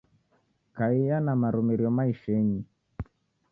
Kaiya 0.75 1.17
na 1.25 1.33
marumirio 1.41 1.89
maishenyi. 1.97 2.61